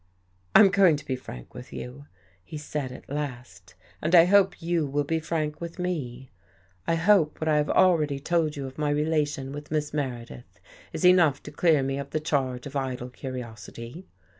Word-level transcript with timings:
"I 0.55 0.61
am 0.61 0.69
going 0.71 0.95
to 0.95 1.05
be 1.05 1.15
frank 1.15 1.53
with 1.53 1.71
you," 1.71 2.07
he 2.43 2.57
said 2.57 2.91
at 2.91 3.07
last," 3.07 3.75
and 4.01 4.15
I 4.15 4.25
hope 4.25 4.59
you 4.59 4.87
will 4.87 5.03
be 5.03 5.19
frank 5.19 5.61
with 5.61 5.77
me. 5.77 6.31
I 6.87 6.95
hope 6.95 7.37
THE 7.37 7.45
JADE 7.45 7.49
EARRING 7.49 7.53
what 7.53 7.53
I 7.53 7.57
have 7.57 7.69
already 7.85 8.19
told 8.19 8.55
you 8.55 8.65
of 8.65 8.79
my 8.79 8.89
relation 8.89 9.51
with 9.51 9.69
Miss 9.69 9.93
Meredith 9.93 10.59
is 10.91 11.05
enough 11.05 11.43
to 11.43 11.51
clear 11.51 11.83
me 11.83 11.99
of 11.99 12.09
the 12.09 12.19
charge 12.19 12.65
of 12.65 12.75
idle 12.75 13.11
curiosity. 13.11 14.07